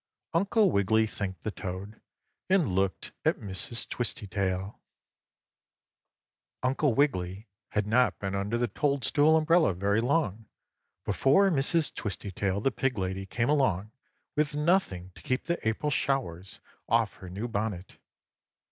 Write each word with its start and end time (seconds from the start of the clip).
Uncle 0.33 0.71
Wiggily 0.71 1.05
thanked 1.05 1.43
the 1.43 1.51
toad, 1.51 2.01
and 2.49 2.69
looked 2.73 3.11
at 3.23 3.37
Mrs. 3.39 3.87
Twistytail. 3.87 4.71
3. 4.71 4.79
Uncle 6.63 6.95
Wiggily 6.95 7.47
had 7.73 7.85
not 7.85 8.17
been 8.17 8.33
under 8.33 8.57
the 8.57 8.67
toadstool 8.67 9.37
umbrella 9.37 9.75
very 9.75 10.01
long 10.01 10.47
before 11.05 11.51
Mrs. 11.51 11.93
Twistytail, 11.93 12.61
the 12.63 12.71
pig 12.71 12.97
lady, 12.97 13.27
came 13.27 13.49
along, 13.49 13.91
with 14.35 14.55
nothing 14.55 15.11
to 15.13 15.21
keep 15.21 15.43
the 15.45 15.59
April 15.67 15.91
showers 15.91 16.59
off 16.89 17.17
her 17.17 17.29
new 17.29 17.47
bonnet. 17.47 17.99